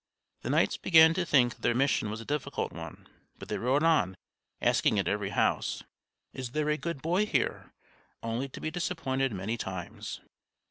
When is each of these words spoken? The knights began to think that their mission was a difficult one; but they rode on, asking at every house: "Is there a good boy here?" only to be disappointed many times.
The 0.41 0.49
knights 0.49 0.77
began 0.77 1.13
to 1.13 1.27
think 1.27 1.53
that 1.53 1.61
their 1.61 1.75
mission 1.75 2.09
was 2.09 2.19
a 2.19 2.25
difficult 2.25 2.71
one; 2.73 3.05
but 3.37 3.49
they 3.49 3.59
rode 3.59 3.83
on, 3.83 4.17
asking 4.59 4.97
at 4.97 5.07
every 5.07 5.29
house: 5.29 5.83
"Is 6.33 6.53
there 6.53 6.69
a 6.69 6.75
good 6.77 7.03
boy 7.03 7.27
here?" 7.27 7.71
only 8.23 8.49
to 8.49 8.59
be 8.59 8.71
disappointed 8.71 9.31
many 9.31 9.57
times. 9.57 10.19